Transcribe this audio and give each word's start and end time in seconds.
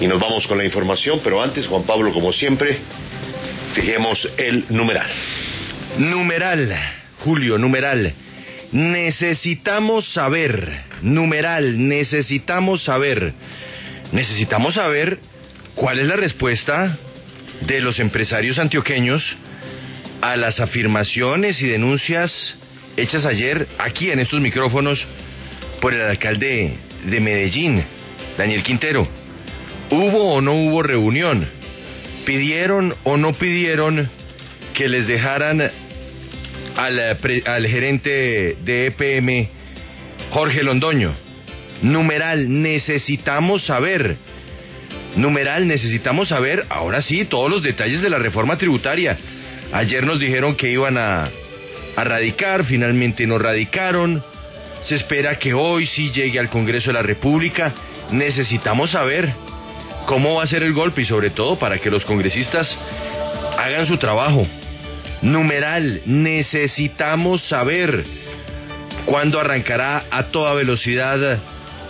y 0.00 0.06
nos 0.06 0.20
vamos 0.20 0.46
con 0.46 0.58
la 0.58 0.64
información, 0.64 1.20
pero 1.22 1.42
antes, 1.42 1.66
Juan 1.66 1.84
Pablo, 1.84 2.12
como 2.12 2.32
siempre, 2.32 2.78
fijemos 3.74 4.28
el 4.36 4.64
numeral. 4.68 5.10
Numeral, 5.98 6.76
Julio, 7.20 7.58
numeral. 7.58 8.12
Necesitamos 8.70 10.12
saber, 10.12 10.82
numeral, 11.02 11.88
necesitamos 11.88 12.84
saber, 12.84 13.32
necesitamos 14.12 14.74
saber 14.74 15.18
cuál 15.74 15.98
es 15.98 16.06
la 16.06 16.16
respuesta 16.16 16.96
de 17.62 17.80
los 17.80 17.98
empresarios 17.98 18.58
antioqueños 18.58 19.36
a 20.20 20.36
las 20.36 20.60
afirmaciones 20.60 21.60
y 21.62 21.66
denuncias 21.66 22.56
hechas 22.96 23.24
ayer 23.24 23.66
aquí 23.78 24.10
en 24.10 24.18
estos 24.18 24.40
micrófonos 24.40 25.06
por 25.80 25.94
el 25.94 26.02
alcalde 26.02 26.76
de 27.04 27.20
Medellín, 27.20 27.82
Daniel 28.36 28.62
Quintero. 28.62 29.08
¿Hubo 29.90 30.34
o 30.34 30.40
no 30.42 30.52
hubo 30.52 30.82
reunión? 30.82 31.48
¿Pidieron 32.26 32.94
o 33.04 33.16
no 33.16 33.32
pidieron 33.32 34.10
que 34.74 34.86
les 34.86 35.06
dejaran 35.06 35.62
al, 36.76 37.18
al 37.46 37.66
gerente 37.66 38.56
de 38.62 38.86
EPM, 38.86 39.48
Jorge 40.30 40.62
Londoño? 40.62 41.14
Numeral, 41.80 42.62
necesitamos 42.62 43.64
saber. 43.64 44.16
Numeral, 45.16 45.66
necesitamos 45.66 46.28
saber, 46.28 46.66
ahora 46.68 47.00
sí, 47.00 47.24
todos 47.24 47.50
los 47.50 47.62
detalles 47.62 48.02
de 48.02 48.10
la 48.10 48.18
reforma 48.18 48.58
tributaria. 48.58 49.16
Ayer 49.72 50.04
nos 50.04 50.20
dijeron 50.20 50.54
que 50.54 50.70
iban 50.70 50.98
a, 50.98 51.30
a 51.96 52.04
radicar, 52.04 52.64
finalmente 52.64 53.26
no 53.26 53.38
radicaron. 53.38 54.22
Se 54.82 54.96
espera 54.96 55.38
que 55.38 55.54
hoy 55.54 55.86
sí 55.86 56.10
llegue 56.10 56.38
al 56.38 56.50
Congreso 56.50 56.90
de 56.90 56.94
la 56.94 57.02
República. 57.02 57.72
Necesitamos 58.10 58.90
saber 58.90 59.32
cómo 60.08 60.36
va 60.36 60.44
a 60.44 60.46
ser 60.46 60.62
el 60.62 60.72
golpe 60.72 61.02
y 61.02 61.04
sobre 61.04 61.28
todo 61.28 61.58
para 61.58 61.78
que 61.78 61.90
los 61.90 62.02
congresistas 62.02 62.66
hagan 63.58 63.84
su 63.84 63.98
trabajo. 63.98 64.46
Numeral, 65.20 66.00
necesitamos 66.06 67.42
saber 67.42 68.04
cuándo 69.04 69.38
arrancará 69.38 70.04
a 70.10 70.24
toda 70.24 70.54
velocidad 70.54 71.38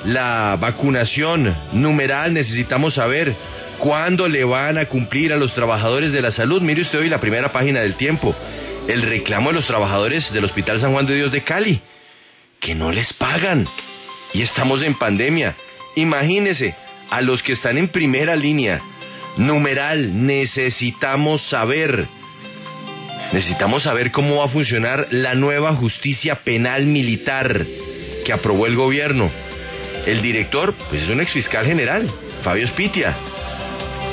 la 0.05 0.57
vacunación. 0.59 1.55
Numeral, 1.73 2.35
necesitamos 2.35 2.95
saber 2.95 3.37
cuándo 3.79 4.27
le 4.27 4.43
van 4.43 4.79
a 4.79 4.87
cumplir 4.87 5.33
a 5.33 5.37
los 5.37 5.55
trabajadores 5.55 6.11
de 6.11 6.21
la 6.21 6.33
salud. 6.33 6.61
Mire 6.61 6.83
usted 6.83 6.99
hoy 6.99 7.09
la 7.09 7.21
primera 7.21 7.53
página 7.53 7.83
del 7.83 7.95
tiempo, 7.95 8.35
el 8.89 9.03
reclamo 9.03 9.51
de 9.51 9.55
los 9.55 9.67
trabajadores 9.69 10.33
del 10.33 10.45
Hospital 10.45 10.81
San 10.81 10.93
Juan 10.93 11.07
de 11.07 11.15
Dios 11.15 11.31
de 11.31 11.45
Cali, 11.45 11.81
que 12.59 12.75
no 12.75 12.91
les 12.91 13.13
pagan. 13.13 13.65
Y 14.35 14.43
estamos 14.43 14.83
en 14.83 14.99
pandemia. 14.99 15.55
Imagínese 15.95 16.75
a 17.11 17.21
los 17.21 17.43
que 17.43 17.53
están 17.53 17.79
en 17.79 17.89
primera 17.89 18.37
línea. 18.37 18.81
Numeral, 19.37 20.27
necesitamos 20.27 21.43
saber. 21.43 22.07
Necesitamos 23.33 23.83
saber 23.83 24.11
cómo 24.11 24.37
va 24.37 24.47
a 24.47 24.49
funcionar 24.49 25.07
la 25.11 25.35
nueva 25.35 25.75
justicia 25.77 26.37
penal 26.37 26.87
militar 26.87 27.65
que 28.25 28.33
aprobó 28.33 28.67
el 28.67 28.77
gobierno. 28.77 29.31
El 30.07 30.23
director, 30.23 30.75
pues 30.89 31.03
es 31.03 31.11
un 31.11 31.21
exfiscal 31.21 31.67
general, 31.67 32.11
Fabio 32.43 32.67
Spitia. 32.69 33.15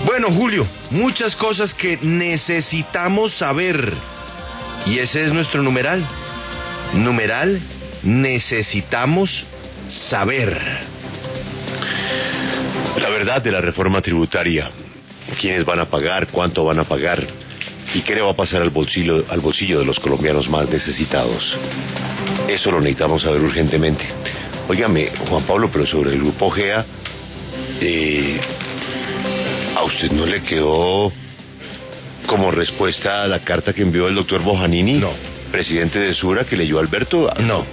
Bueno, 0.05 0.31
Julio, 0.31 0.67
muchas 0.91 1.35
cosas 1.35 1.73
que 1.73 1.97
necesitamos 2.01 3.33
saber. 3.35 3.93
Y 4.85 4.99
ese 4.99 5.23
es 5.23 5.33
nuestro 5.33 5.63
numeral. 5.63 6.05
Numeral, 6.93 7.61
necesitamos 8.03 9.45
saber. 9.89 10.94
La 12.97 13.09
verdad 13.09 13.41
de 13.41 13.51
la 13.51 13.59
reforma 13.59 14.01
tributaria. 14.01 14.69
¿Quiénes 15.39 15.65
van 15.65 15.79
a 15.79 15.85
pagar? 15.85 16.27
¿Cuánto 16.27 16.63
van 16.63 16.79
a 16.79 16.85
pagar? 16.85 17.25
¿Y 17.93 18.01
qué 18.01 18.15
le 18.15 18.21
va 18.21 18.31
a 18.31 18.35
pasar 18.35 18.61
al 18.61 18.69
bolsillo, 18.69 19.25
al 19.29 19.41
bolsillo 19.41 19.79
de 19.79 19.85
los 19.85 19.99
colombianos 19.99 20.49
más 20.49 20.69
necesitados? 20.69 21.55
Eso 22.47 22.71
lo 22.71 22.79
necesitamos 22.79 23.21
saber 23.21 23.41
urgentemente. 23.41 24.05
Óigame, 24.69 25.11
Juan 25.29 25.43
Pablo, 25.43 25.69
pero 25.71 25.85
sobre 25.85 26.11
el 26.11 26.19
grupo 26.19 26.49
GEA, 26.49 26.85
eh, 27.81 28.39
¿a 29.75 29.83
usted 29.83 30.11
no 30.11 30.25
le 30.25 30.41
quedó 30.41 31.11
como 32.27 32.49
respuesta 32.49 33.23
a 33.23 33.27
la 33.27 33.39
carta 33.39 33.73
que 33.73 33.81
envió 33.81 34.07
el 34.07 34.15
doctor 34.15 34.41
Bojanini? 34.41 34.93
No. 34.93 35.11
Presidente 35.51 35.99
de 35.99 36.13
Sura, 36.13 36.45
que 36.45 36.55
leyó 36.55 36.79
Alberto. 36.79 37.31
No, 37.39 37.65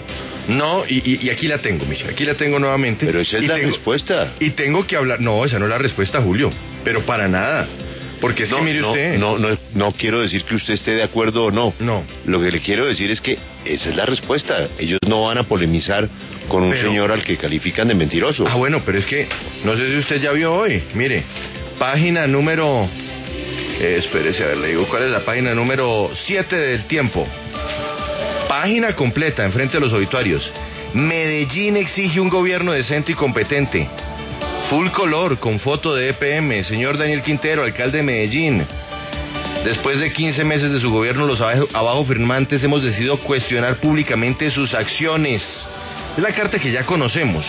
no, 0.48 0.84
y, 0.88 0.98
y- 1.04 1.26
y 1.26 1.30
aquí 1.30 1.46
la 1.48 1.58
tengo, 1.58 1.84
Micha, 1.86 2.08
aquí 2.08 2.24
la 2.24 2.34
tengo 2.34 2.58
nuevamente. 2.58 3.06
Pero 3.06 3.20
esa 3.20 3.38
es 3.38 3.44
Y 3.44 3.46
la 3.46 3.54
tengo- 3.56 3.68
respuesta. 3.70 4.32
Y 4.40 4.50
tengo 4.50 4.86
que 4.86 4.96
hablar, 4.96 5.20
no, 5.20 5.44
esa 5.44 5.58
no 5.58 5.66
es 5.66 5.70
la 5.70 5.78
respuesta, 5.78 6.20
Julio, 6.20 6.50
pero 6.84 7.04
para 7.06 7.28
nada. 7.28 7.66
Porque 8.20 8.44
es 8.44 8.50
no, 8.52 8.58
que 8.58 8.62
mire 8.62 8.80
no, 8.80 8.90
usted. 8.92 9.18
no, 9.18 9.36
no, 9.38 9.58
no 9.74 9.92
quiero 9.92 10.20
decir 10.20 10.44
que 10.44 10.54
usted 10.54 10.74
esté 10.74 10.92
de 10.94 11.02
acuerdo 11.02 11.46
o 11.46 11.50
no. 11.50 11.74
No. 11.80 12.04
Lo 12.24 12.40
que 12.40 12.52
le 12.52 12.60
quiero 12.60 12.86
decir 12.86 13.10
es 13.10 13.20
que 13.20 13.36
esa 13.64 13.90
es 13.90 13.96
la 13.96 14.06
respuesta. 14.06 14.68
Ellos 14.78 15.00
no 15.08 15.24
van 15.24 15.38
a 15.38 15.42
polemizar 15.42 16.08
con 16.46 16.62
un 16.62 16.70
Pero- 16.70 16.88
señor 16.88 17.10
al 17.10 17.24
que 17.24 17.36
califican 17.36 17.88
de 17.88 17.94
mentiroso. 17.94 18.44
Ah, 18.46 18.54
bueno, 18.54 18.80
pero 18.86 18.98
es 18.98 19.06
que 19.06 19.26
no 19.64 19.74
sé 19.76 19.88
si 19.90 19.96
usted 19.96 20.20
ya 20.20 20.30
vio 20.30 20.54
hoy. 20.54 20.82
Mire, 20.94 21.24
página 21.80 22.28
número. 22.28 22.88
eh, 23.80 23.96
espérese, 23.98 24.44
a 24.44 24.46
ver, 24.48 24.58
le 24.58 24.68
digo 24.68 24.86
cuál 24.88 25.02
es 25.04 25.10
la 25.10 25.24
página 25.24 25.52
número 25.54 26.12
7 26.14 26.54
del 26.54 26.84
tiempo. 26.84 27.26
Página 28.62 28.94
completa, 28.94 29.44
enfrente 29.44 29.74
de 29.74 29.80
los 29.80 29.92
obituarios. 29.92 30.48
Medellín 30.94 31.76
exige 31.76 32.20
un 32.20 32.28
gobierno 32.28 32.70
decente 32.70 33.10
y 33.10 33.16
competente. 33.16 33.88
Full 34.70 34.90
color, 34.90 35.40
con 35.40 35.58
foto 35.58 35.96
de 35.96 36.10
EPM. 36.10 36.62
Señor 36.62 36.96
Daniel 36.96 37.22
Quintero, 37.22 37.64
alcalde 37.64 37.98
de 37.98 38.04
Medellín. 38.04 38.64
Después 39.64 39.98
de 39.98 40.12
15 40.12 40.44
meses 40.44 40.72
de 40.72 40.78
su 40.78 40.92
gobierno, 40.92 41.26
los 41.26 41.40
abajo, 41.40 42.04
firmantes 42.04 42.62
hemos 42.62 42.84
decidido 42.84 43.18
cuestionar 43.18 43.78
públicamente 43.78 44.48
sus 44.52 44.74
acciones. 44.74 45.42
Es 46.16 46.22
la 46.22 46.32
carta 46.32 46.60
que 46.60 46.70
ya 46.70 46.84
conocemos. 46.84 47.44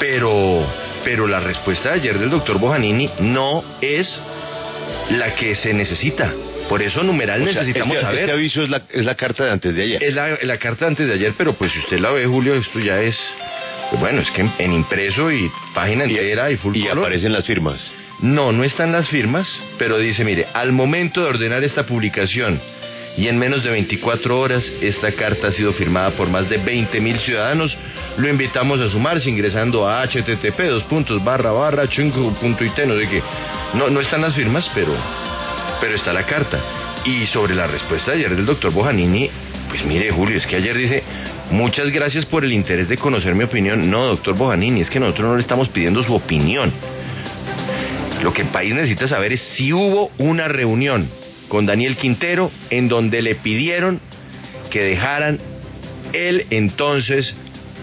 Pero, 0.00 0.66
pero 1.04 1.26
la 1.26 1.40
respuesta 1.40 1.90
de 1.90 1.96
ayer 1.96 2.18
del 2.18 2.30
doctor 2.30 2.58
Bojanini 2.58 3.10
no 3.20 3.62
es 3.82 4.18
la 5.10 5.34
que 5.34 5.54
se 5.54 5.74
necesita. 5.74 6.32
Por 6.68 6.82
eso, 6.82 7.02
numeral, 7.02 7.42
O 7.42 7.44
sea, 7.44 7.52
necesitamos 7.62 7.94
este, 7.94 8.06
saber. 8.06 8.20
este 8.20 8.32
aviso 8.32 8.62
es 8.62 8.70
la, 8.70 8.82
es 8.90 9.04
la 9.04 9.14
carta 9.14 9.44
de 9.44 9.50
antes 9.50 9.74
de 9.76 9.82
ayer. 9.82 10.02
Es 10.02 10.14
la, 10.14 10.38
la 10.42 10.56
carta 10.58 10.86
antes 10.86 11.06
de 11.06 11.14
ayer, 11.14 11.34
pero 11.36 11.52
pues 11.54 11.72
si 11.72 11.78
usted 11.80 11.98
la 11.98 12.10
ve, 12.10 12.26
Julio, 12.26 12.54
esto 12.54 12.80
ya 12.80 13.00
es... 13.00 13.18
Bueno, 14.00 14.22
es 14.22 14.30
que 14.30 14.40
en, 14.40 14.52
en 14.58 14.72
impreso 14.72 15.30
y 15.30 15.50
página 15.74 16.04
entera 16.04 16.50
y, 16.50 16.56
full 16.56 16.74
y 16.74 16.84
color. 16.86 17.04
aparecen 17.04 17.32
las 17.32 17.44
firmas. 17.44 17.78
No, 18.20 18.50
no 18.50 18.64
están 18.64 18.92
las 18.92 19.08
firmas, 19.08 19.46
pero 19.78 19.98
dice, 19.98 20.24
mire, 20.24 20.46
al 20.54 20.72
momento 20.72 21.20
de 21.20 21.28
ordenar 21.28 21.62
esta 21.62 21.84
publicación 21.84 22.58
y 23.16 23.28
en 23.28 23.38
menos 23.38 23.62
de 23.62 23.70
24 23.70 24.40
horas, 24.40 24.64
esta 24.80 25.12
carta 25.12 25.48
ha 25.48 25.52
sido 25.52 25.72
firmada 25.74 26.10
por 26.12 26.28
más 26.28 26.48
de 26.48 26.56
20 26.58 27.00
mil 27.00 27.18
ciudadanos. 27.20 27.76
Lo 28.16 28.28
invitamos 28.28 28.80
a 28.80 28.88
sumarse 28.88 29.28
ingresando 29.30 29.88
a 29.88 30.02
http 30.06 30.58
dos 30.68 30.82
puntos 30.84 31.22
barra 31.22 31.52
barra 31.52 31.86
chunco 31.88 32.32
punto 32.40 32.64
it, 32.64 32.76
no 32.86 32.98
sé 32.98 33.08
qué. 33.08 33.22
No, 33.74 33.90
no 33.90 34.00
están 34.00 34.22
las 34.22 34.34
firmas, 34.34 34.68
pero, 34.74 34.92
pero 35.84 35.96
está 35.96 36.14
la 36.14 36.24
carta. 36.24 37.02
Y 37.04 37.26
sobre 37.26 37.54
la 37.54 37.66
respuesta 37.66 38.12
de 38.12 38.16
ayer 38.16 38.34
del 38.34 38.46
doctor 38.46 38.72
Bojanini, 38.72 39.28
pues 39.68 39.84
mire, 39.84 40.10
Julio, 40.10 40.38
es 40.38 40.46
que 40.46 40.56
ayer 40.56 40.74
dice, 40.78 41.02
muchas 41.50 41.90
gracias 41.90 42.24
por 42.24 42.42
el 42.42 42.54
interés 42.54 42.88
de 42.88 42.96
conocer 42.96 43.34
mi 43.34 43.44
opinión. 43.44 43.90
No, 43.90 44.06
doctor 44.06 44.34
Bojanini, 44.34 44.80
es 44.80 44.88
que 44.88 44.98
nosotros 44.98 45.28
no 45.28 45.34
le 45.36 45.42
estamos 45.42 45.68
pidiendo 45.68 46.02
su 46.02 46.14
opinión. 46.14 46.72
Lo 48.22 48.32
que 48.32 48.40
el 48.40 48.48
país 48.48 48.72
necesita 48.72 49.06
saber 49.06 49.34
es 49.34 49.42
si 49.42 49.74
hubo 49.74 50.10
una 50.16 50.48
reunión 50.48 51.06
con 51.48 51.66
Daniel 51.66 51.98
Quintero 51.98 52.50
en 52.70 52.88
donde 52.88 53.20
le 53.20 53.34
pidieron 53.34 54.00
que 54.70 54.80
dejaran 54.84 55.38
el 56.14 56.46
entonces 56.48 57.34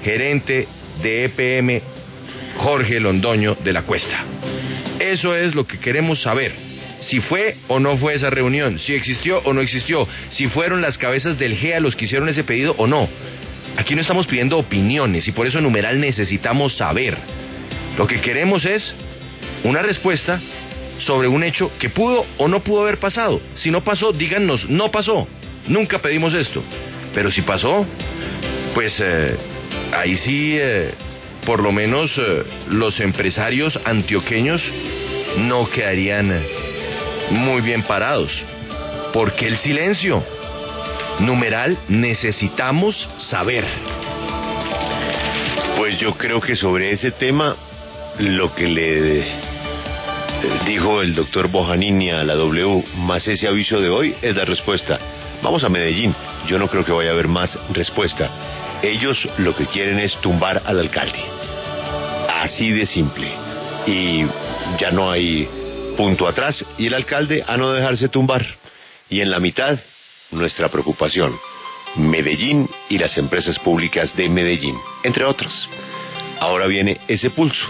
gerente 0.04 0.68
de 1.04 1.26
EPM, 1.26 1.84
Jorge 2.58 3.00
Londoño 3.00 3.58
de 3.64 3.74
la 3.74 3.84
Cuesta. 3.84 4.26
Eso 4.98 5.36
es 5.36 5.54
lo 5.54 5.68
que 5.68 5.78
queremos 5.78 6.20
saber. 6.20 6.71
Si 7.02 7.20
fue 7.20 7.56
o 7.68 7.80
no 7.80 7.98
fue 7.98 8.14
esa 8.14 8.30
reunión, 8.30 8.80
si 8.80 8.94
existió 8.94 9.40
o 9.40 9.54
no 9.54 9.62
existió, 9.62 10.08
si 10.30 10.48
fueron 10.48 10.82
las 10.82 10.98
cabezas 10.98 11.38
del 11.38 11.56
GEA 11.56 11.80
los 11.80 11.96
que 11.96 12.06
hicieron 12.06 12.30
ese 12.30 12.44
pedido 12.44 12.74
o 12.78 12.88
no. 12.88 13.10
Aquí 13.78 13.96
no 13.96 14.02
estamos 14.02 14.28
pidiendo 14.28 14.58
opiniones 14.58 15.28
y 15.28 15.32
por 15.32 15.48
eso 15.48 15.60
numeral 15.62 16.00
necesitamos 16.00 16.76
saber. 16.76 17.18
Lo 17.98 18.06
que 18.06 18.22
queremos 18.22 18.66
es 18.66 18.94
una 19.64 19.82
respuesta 19.82 20.40
sobre 21.00 21.28
un 21.28 21.44
hecho 21.44 21.72
que 21.80 21.90
pudo 21.90 22.26
o 22.38 22.48
no 22.48 22.60
pudo 22.62 22.82
haber 22.82 22.98
pasado. 22.98 23.42
Si 23.56 23.72
no 23.72 23.84
pasó, 23.84 24.12
díganos, 24.12 24.70
no 24.70 24.92
pasó. 24.92 25.28
Nunca 25.68 26.00
pedimos 26.00 26.34
esto. 26.34 26.64
Pero 27.14 27.32
si 27.32 27.42
pasó, 27.42 27.86
pues 28.74 29.00
eh, 29.00 29.36
ahí 29.92 30.16
sí, 30.18 30.56
eh, 30.60 30.92
por 31.46 31.62
lo 31.62 31.72
menos 31.72 32.16
eh, 32.18 32.44
los 32.70 33.00
empresarios 33.00 33.80
antioqueños 33.86 34.62
no 35.38 35.70
quedarían 35.70 36.44
muy 37.32 37.62
bien 37.62 37.84
parados. 37.84 38.32
Porque 39.14 39.48
el 39.48 39.58
silencio? 39.58 40.24
Numeral, 41.20 41.78
necesitamos 41.88 43.08
saber. 43.20 43.66
Pues 45.78 46.00
yo 46.00 46.14
creo 46.14 46.40
que 46.40 46.56
sobre 46.56 46.92
ese 46.92 47.12
tema 47.12 47.56
lo 48.20 48.54
que 48.54 48.68
le 48.68 49.26
dijo 50.66 51.02
el 51.02 51.14
doctor 51.14 51.48
Bojanini 51.48 52.12
a 52.12 52.24
la 52.24 52.36
W, 52.36 52.84
más 52.98 53.28
ese 53.28 53.48
aviso 53.48 53.80
de 53.80 53.90
hoy 53.90 54.16
es 54.22 54.36
la 54.36 54.46
respuesta. 54.46 55.00
Vamos 55.42 55.64
a 55.64 55.70
Medellín. 55.70 56.14
Yo 56.48 56.58
no 56.58 56.68
creo 56.68 56.86
que 56.86 56.92
vaya 56.92 57.10
a 57.10 57.14
haber 57.14 57.28
más 57.28 57.58
respuesta. 57.74 58.30
Ellos 58.82 59.28
lo 59.38 59.56
que 59.56 59.66
quieren 59.66 60.00
es 60.00 60.16
tumbar 60.22 60.62
al 60.66 60.80
alcalde. 60.80 61.20
Así 62.42 62.72
de 62.72 62.86
simple. 62.86 63.32
Y 63.86 64.26
ya 64.80 64.92
no 64.92 65.10
hay 65.10 65.48
punto 66.02 66.28
atrás 66.28 66.66
y 66.80 66.88
el 66.88 66.96
alcalde 66.96 67.44
a 67.46 67.58
no 67.58 67.72
dejarse 67.72 68.10
tumbar. 68.10 68.44
Y 69.08 69.22
en 69.22 69.30
la 69.30 69.40
mitad, 69.40 69.78
nuestra 70.32 70.68
preocupación. 70.70 71.32
Medellín 71.96 72.68
y 72.90 72.98
las 72.98 73.20
empresas 73.20 73.60
públicas 73.60 74.16
de 74.16 74.28
Medellín, 74.28 74.76
entre 75.04 75.26
otras. 75.26 75.70
Ahora 76.40 76.66
viene 76.66 76.98
ese 77.08 77.30
pulso. 77.30 77.68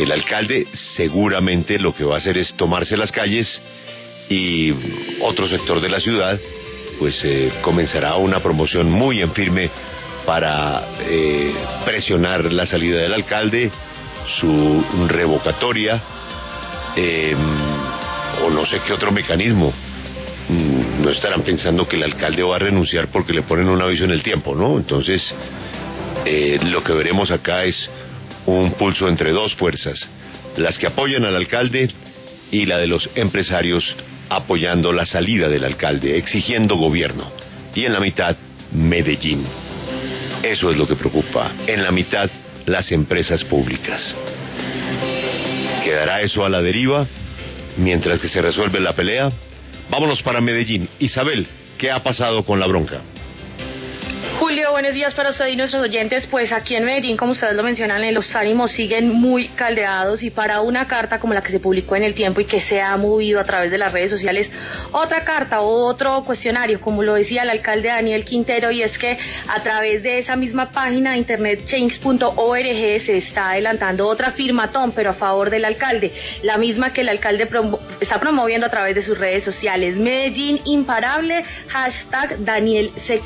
El 0.00 0.12
alcalde 0.12 0.66
seguramente 0.72 1.78
lo 1.78 1.94
que 1.94 2.04
va 2.04 2.14
a 2.14 2.18
hacer 2.18 2.38
es 2.38 2.54
tomarse 2.54 2.96
las 2.96 3.12
calles 3.12 3.60
y 4.30 4.72
otro 5.20 5.46
sector 5.46 5.82
de 5.82 5.90
la 5.90 6.00
ciudad 6.00 6.40
pues 6.98 7.22
eh, 7.24 7.52
comenzará 7.60 8.14
una 8.16 8.40
promoción 8.40 8.90
muy 8.90 9.20
en 9.20 9.32
firme 9.32 9.68
para 10.24 10.84
eh, 11.00 11.52
presionar 11.84 12.50
la 12.50 12.64
salida 12.64 13.00
del 13.00 13.12
alcalde, 13.12 13.70
su 14.40 14.84
revocatoria, 15.08 16.00
eh, 16.96 17.34
o 18.44 18.50
no 18.50 18.66
sé 18.66 18.80
qué 18.86 18.92
otro 18.92 19.12
mecanismo. 19.12 19.72
Mm, 20.48 21.02
no 21.02 21.10
estarán 21.10 21.42
pensando 21.42 21.86
que 21.86 21.96
el 21.96 22.02
alcalde 22.02 22.42
va 22.42 22.56
a 22.56 22.58
renunciar 22.58 23.08
porque 23.08 23.32
le 23.32 23.42
ponen 23.42 23.68
un 23.68 23.80
aviso 23.80 24.04
en 24.04 24.10
el 24.10 24.22
tiempo, 24.22 24.54
¿no? 24.54 24.76
Entonces, 24.76 25.34
lo 26.64 26.84
que 26.84 26.92
veremos 26.92 27.30
acá 27.30 27.64
es 27.64 27.90
un 28.46 28.72
pulso 28.72 29.08
entre 29.08 29.32
dos 29.32 29.54
fuerzas, 29.54 30.08
las 30.56 30.78
que 30.78 30.86
apoyan 30.86 31.24
al 31.24 31.36
alcalde 31.36 31.90
y 32.50 32.66
la 32.66 32.78
de 32.78 32.86
los 32.86 33.08
empresarios 33.14 33.94
apoyando 34.28 34.92
la 34.92 35.06
salida 35.06 35.48
del 35.48 35.64
alcalde, 35.64 36.16
exigiendo 36.16 36.76
gobierno. 36.76 37.30
Y 37.74 37.84
en 37.84 37.92
la 37.92 38.00
mitad, 38.00 38.36
Medellín. 38.72 39.44
Eso 40.42 40.70
es 40.70 40.76
lo 40.76 40.86
que 40.86 40.96
preocupa. 40.96 41.52
En 41.66 41.82
la 41.82 41.90
mitad, 41.90 42.30
las 42.66 42.90
empresas 42.92 43.44
públicas. 43.44 44.14
¿Quedará 45.82 46.20
eso 46.20 46.44
a 46.44 46.48
la 46.48 46.62
deriva 46.62 47.06
mientras 47.76 48.20
que 48.20 48.28
se 48.28 48.40
resuelve 48.40 48.80
la 48.80 48.94
pelea? 48.94 49.32
Vámonos 49.90 50.22
para 50.22 50.40
Medellín. 50.40 50.88
Isabel, 51.00 51.46
¿qué 51.76 51.90
ha 51.90 52.02
pasado 52.02 52.44
con 52.44 52.60
la 52.60 52.66
bronca? 52.66 53.00
Buenos 54.72 54.94
días 54.94 55.12
para 55.12 55.28
usted 55.28 55.48
y 55.48 55.56
nuestros 55.56 55.82
oyentes. 55.82 56.26
Pues 56.28 56.50
aquí 56.50 56.74
en 56.74 56.86
Medellín, 56.86 57.18
como 57.18 57.32
ustedes 57.32 57.54
lo 57.54 57.62
mencionan, 57.62 58.02
los 58.14 58.34
ánimos 58.34 58.72
siguen 58.72 59.10
muy 59.10 59.48
caldeados 59.48 60.22
y 60.22 60.30
para 60.30 60.62
una 60.62 60.86
carta 60.86 61.20
como 61.20 61.34
la 61.34 61.42
que 61.42 61.52
se 61.52 61.60
publicó 61.60 61.94
en 61.94 62.04
el 62.04 62.14
tiempo 62.14 62.40
y 62.40 62.46
que 62.46 62.62
se 62.62 62.80
ha 62.80 62.96
movido 62.96 63.38
a 63.38 63.44
través 63.44 63.70
de 63.70 63.76
las 63.76 63.92
redes 63.92 64.10
sociales, 64.10 64.50
otra 64.90 65.24
carta 65.24 65.60
o 65.60 65.84
otro 65.84 66.24
cuestionario, 66.24 66.80
como 66.80 67.02
lo 67.02 67.12
decía 67.12 67.42
el 67.42 67.50
alcalde 67.50 67.88
Daniel 67.88 68.24
Quintero, 68.24 68.70
y 68.70 68.82
es 68.82 68.96
que 68.96 69.18
a 69.46 69.62
través 69.62 70.02
de 70.02 70.18
esa 70.18 70.36
misma 70.36 70.70
página 70.70 71.18
internetchange.org 71.18 73.00
se 73.04 73.18
está 73.18 73.50
adelantando 73.50 74.08
otra 74.08 74.30
firmatón, 74.30 74.92
pero 74.92 75.10
a 75.10 75.14
favor 75.14 75.50
del 75.50 75.66
alcalde, 75.66 76.12
la 76.42 76.56
misma 76.56 76.94
que 76.94 77.02
el 77.02 77.10
alcalde 77.10 77.46
está 78.00 78.18
promoviendo 78.18 78.66
a 78.66 78.70
través 78.70 78.94
de 78.94 79.02
sus 79.02 79.18
redes 79.18 79.44
sociales. 79.44 79.96
Medellín 79.96 80.60
imparable, 80.64 81.44
hashtag 81.68 82.42
Daniel 82.42 82.90
se 83.06 83.20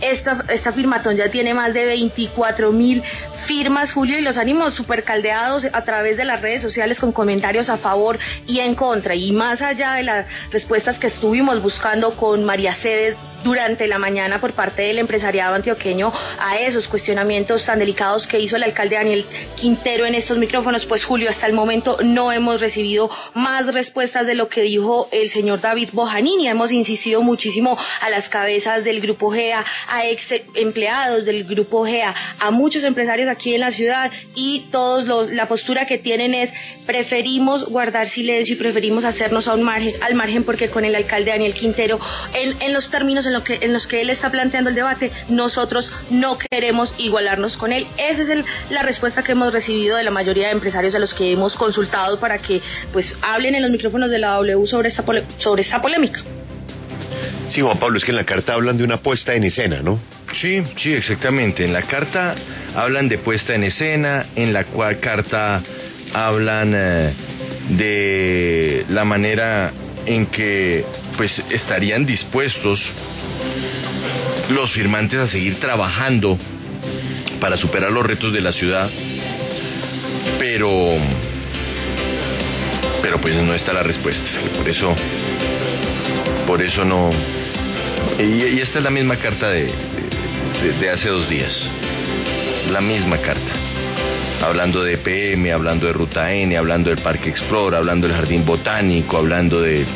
esta, 0.00 0.71
firmatón 0.72 1.16
ya 1.16 1.30
tiene 1.30 1.54
más 1.54 1.72
de 1.74 1.86
24 1.86 2.72
mil 2.72 3.02
firmas, 3.42 3.92
Julio, 3.92 4.18
y 4.18 4.22
los 4.22 4.38
ánimos 4.38 4.74
super 4.74 5.04
caldeados 5.04 5.66
a 5.72 5.82
través 5.82 6.16
de 6.16 6.24
las 6.24 6.40
redes 6.40 6.62
sociales 6.62 6.98
con 6.98 7.12
comentarios 7.12 7.68
a 7.68 7.76
favor 7.76 8.18
y 8.46 8.60
en 8.60 8.74
contra. 8.74 9.14
Y 9.14 9.32
más 9.32 9.62
allá 9.62 9.94
de 9.94 10.02
las 10.02 10.26
respuestas 10.50 10.98
que 10.98 11.08
estuvimos 11.08 11.62
buscando 11.62 12.12
con 12.16 12.44
María 12.44 12.74
Cedes 12.74 13.16
durante 13.44 13.86
la 13.86 13.98
mañana 13.98 14.40
por 14.40 14.52
parte 14.52 14.82
del 14.82 14.98
empresariado 14.98 15.54
antioqueño 15.54 16.12
a 16.38 16.58
esos 16.58 16.86
cuestionamientos 16.88 17.64
tan 17.64 17.78
delicados 17.78 18.26
que 18.26 18.38
hizo 18.38 18.56
el 18.56 18.62
alcalde 18.62 18.96
Daniel 18.96 19.26
Quintero 19.56 20.06
en 20.06 20.14
estos 20.14 20.38
micrófonos, 20.38 20.86
pues 20.86 21.04
Julio, 21.04 21.30
hasta 21.30 21.46
el 21.46 21.52
momento 21.52 21.98
no 22.02 22.32
hemos 22.32 22.60
recibido 22.60 23.10
más 23.34 23.72
respuestas 23.72 24.26
de 24.26 24.34
lo 24.34 24.48
que 24.48 24.62
dijo 24.62 25.08
el 25.10 25.30
señor 25.30 25.60
David 25.60 25.90
Bojanini. 25.92 26.48
Hemos 26.48 26.72
insistido 26.72 27.22
muchísimo 27.22 27.76
a 28.00 28.10
las 28.10 28.28
cabezas 28.28 28.84
del 28.84 29.00
grupo 29.00 29.30
GEA, 29.30 29.64
a 29.88 30.06
ex 30.06 30.26
empleados 30.54 31.24
del 31.24 31.44
grupo 31.44 31.84
GEA, 31.84 32.14
a 32.38 32.50
muchos 32.50 32.84
empresarios 32.84 33.28
aquí 33.32 33.54
en 33.54 33.60
la 33.60 33.70
ciudad 33.70 34.10
y 34.34 34.66
todos 34.70 35.30
la 35.30 35.48
postura 35.48 35.86
que 35.86 35.98
tienen 35.98 36.34
es 36.34 36.50
preferimos 36.86 37.64
guardar 37.64 38.08
silencio 38.08 38.54
y 38.54 38.58
preferimos 38.58 39.04
hacernos 39.04 39.48
a 39.48 39.54
un 39.54 39.62
margen, 39.62 39.94
al 40.02 40.14
margen 40.14 40.44
porque 40.44 40.70
con 40.70 40.84
el 40.84 40.94
alcalde 40.94 41.30
Daniel 41.30 41.54
Quintero, 41.54 41.98
en, 42.34 42.60
en 42.62 42.72
los 42.72 42.90
términos 42.90 43.26
en, 43.26 43.32
lo 43.32 43.42
que, 43.42 43.58
en 43.60 43.72
los 43.72 43.86
que 43.86 44.00
él 44.00 44.10
está 44.10 44.30
planteando 44.30 44.70
el 44.70 44.76
debate, 44.76 45.10
nosotros 45.28 45.90
no 46.10 46.38
queremos 46.38 46.94
igualarnos 46.98 47.56
con 47.56 47.72
él. 47.72 47.86
Esa 47.96 48.22
es 48.22 48.44
la 48.70 48.82
respuesta 48.82 49.22
que 49.22 49.32
hemos 49.32 49.52
recibido 49.52 49.96
de 49.96 50.04
la 50.04 50.10
mayoría 50.10 50.46
de 50.46 50.52
empresarios 50.52 50.94
a 50.94 50.98
los 50.98 51.14
que 51.14 51.32
hemos 51.32 51.56
consultado 51.56 52.18
para 52.20 52.38
que 52.38 52.60
pues 52.92 53.14
hablen 53.22 53.54
en 53.54 53.62
los 53.62 53.70
micrófonos 53.70 54.10
de 54.10 54.18
la 54.18 54.34
W 54.34 54.66
sobre 54.66 54.88
esta, 54.88 55.04
sobre 55.38 55.62
esta 55.62 55.80
polémica. 55.80 56.20
Sí, 57.50 57.60
Juan 57.60 57.78
Pablo, 57.78 57.98
es 57.98 58.04
que 58.04 58.10
en 58.10 58.16
la 58.16 58.24
carta 58.24 58.54
hablan 58.54 58.78
de 58.78 58.84
una 58.84 58.98
puesta 58.98 59.34
en 59.34 59.44
escena, 59.44 59.82
¿no? 59.82 60.00
Sí, 60.32 60.62
sí, 60.76 60.92
exactamente. 60.92 61.64
En 61.64 61.72
la 61.72 61.82
carta 61.82 62.34
hablan 62.74 63.08
de 63.08 63.18
puesta 63.18 63.54
en 63.54 63.64
escena, 63.64 64.26
en 64.34 64.52
la 64.52 64.64
cual 64.64 64.98
carta 64.98 65.62
hablan 66.12 66.72
eh, 66.74 67.12
de 67.70 68.84
la 68.88 69.04
manera 69.04 69.72
en 70.06 70.26
que 70.26 70.84
pues 71.16 71.42
estarían 71.50 72.04
dispuestos 72.04 72.80
los 74.50 74.72
firmantes 74.72 75.18
a 75.18 75.26
seguir 75.26 75.60
trabajando 75.60 76.38
para 77.40 77.56
superar 77.56 77.90
los 77.90 78.04
retos 78.04 78.32
de 78.32 78.40
la 78.40 78.52
ciudad, 78.52 78.90
pero 80.38 80.96
pero 83.02 83.20
pues 83.20 83.34
no 83.36 83.54
está 83.54 83.72
la 83.72 83.82
respuesta, 83.82 84.24
por 84.56 84.68
eso 84.68 84.94
por 86.46 86.62
eso 86.62 86.84
no. 86.84 87.10
Y, 88.18 88.60
esta 88.60 88.78
es 88.78 88.84
la 88.84 88.90
misma 88.90 89.16
carta 89.16 89.48
de, 89.48 89.64
de, 89.64 89.72
hace 90.92 91.08
dos 91.08 91.28
días. 91.28 91.52
La 92.70 92.80
misma 92.80 93.18
carta. 93.18 93.52
Hablando 94.42 94.82
de 94.82 94.98
PM, 94.98 95.52
hablando 95.52 95.86
de 95.86 95.92
Ruta 95.92 96.32
N, 96.32 96.56
hablando 96.56 96.90
del 96.90 97.02
Parque 97.02 97.30
Explora, 97.30 97.78
hablando 97.78 98.06
del 98.06 98.16
Jardín 98.16 98.44
Botánico, 98.44 99.16
hablando 99.16 99.60
de. 99.60 99.86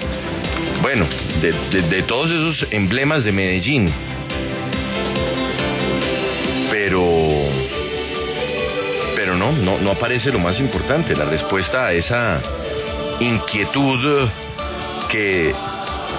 Bueno, 0.81 1.07
de, 1.41 2.03
todos 2.03 2.31
esos 2.31 2.73
emblemas 2.73 3.25
de 3.25 3.33
Medellín. 3.33 3.93
Pero. 6.71 7.05
Pero 9.17 9.37
no, 9.37 9.53
no, 9.53 9.79
no 9.79 9.91
aparece 9.91 10.31
lo 10.31 10.39
más 10.39 10.59
importante, 10.61 11.15
la 11.17 11.25
respuesta 11.25 11.87
a 11.87 11.93
esa 11.93 12.41
inquietud 13.21 14.29
que 15.11 15.53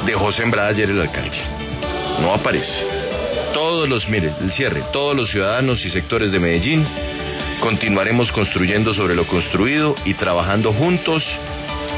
dejó 0.06 0.32
sembrada 0.32 0.70
ayer 0.70 0.90
el 0.90 1.02
alcalde 1.02 1.38
no 2.20 2.34
aparece. 2.34 2.97
Todos 3.58 3.90
los, 3.90 4.08
miren, 4.08 4.36
el 4.40 4.52
cierre, 4.52 4.84
todos 4.94 5.16
los 5.16 5.32
ciudadanos 5.32 5.84
y 5.84 5.90
sectores 5.90 6.32
de 6.32 6.40
Medellín 6.40 6.86
continuaremos 7.60 8.32
construyendo 8.32 8.94
sobre 8.94 9.16
lo 9.16 9.26
construido 9.26 9.96
y 10.06 10.14
trabajando 10.14 10.72
juntos 10.72 11.26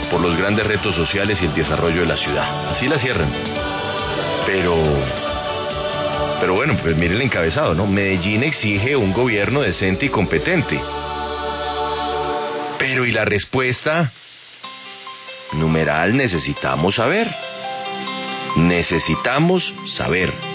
por 0.10 0.22
los 0.22 0.38
grandes 0.38 0.66
retos 0.66 0.96
sociales 0.96 1.38
y 1.42 1.48
el 1.48 1.54
desarrollo 1.54 2.00
de 2.00 2.08
la 2.08 2.16
ciudad. 2.16 2.70
Así 2.70 2.88
la 2.88 2.98
cierran. 2.98 3.30
Pero, 4.46 4.82
pero 6.40 6.56
bueno, 6.56 6.78
pues 6.82 6.96
miren 6.96 7.18
el 7.18 7.24
encabezado, 7.24 7.76
¿no? 7.76 7.86
Medellín 7.86 8.44
exige 8.44 8.96
un 8.96 9.12
gobierno 9.12 9.60
decente 9.60 10.06
y 10.06 10.10
competente. 10.10 10.80
Pero 12.78 13.06
¿y 13.06 13.12
la 13.12 13.26
respuesta? 13.26 14.14
Numeral 15.52 16.16
necesitamos 16.16 16.96
saber. 16.96 17.28
Necesitamos 18.56 19.74
saber. 19.98 20.49